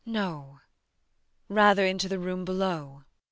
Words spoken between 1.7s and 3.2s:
into the room below.